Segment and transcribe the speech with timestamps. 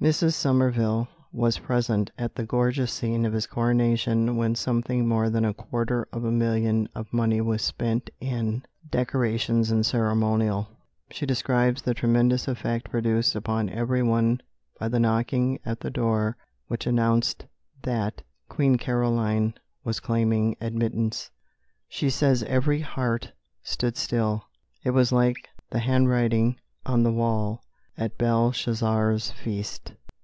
[0.00, 0.34] Mrs.
[0.34, 5.52] Somerville was present at the gorgeous scene of his coronation, when something more than a
[5.52, 10.68] quarter of a million of money was spent in decorations and ceremonial.
[11.10, 14.40] She describes the tremendous effect produced upon every one
[14.78, 16.36] by the knocking at the door
[16.68, 17.46] which announced
[17.82, 19.52] that Queen Caroline
[19.82, 21.28] was claiming admittance.
[21.88, 23.32] She says every heart
[23.64, 24.44] stood still;
[24.84, 26.54] it was like the handwriting
[26.86, 27.64] on the wall
[28.00, 29.92] at Belshazzar's feast.